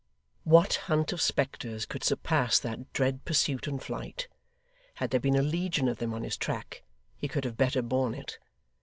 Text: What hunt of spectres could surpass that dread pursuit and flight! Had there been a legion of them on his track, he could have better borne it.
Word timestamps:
What 0.45 0.73
hunt 0.89 1.13
of 1.13 1.21
spectres 1.21 1.85
could 1.85 2.03
surpass 2.03 2.57
that 2.57 2.91
dread 2.91 3.23
pursuit 3.23 3.67
and 3.67 3.79
flight! 3.79 4.27
Had 4.95 5.11
there 5.11 5.19
been 5.19 5.35
a 5.35 5.43
legion 5.43 5.87
of 5.87 5.97
them 5.99 6.11
on 6.11 6.23
his 6.23 6.37
track, 6.37 6.81
he 7.15 7.27
could 7.27 7.45
have 7.45 7.55
better 7.55 7.83
borne 7.83 8.15
it. 8.15 8.39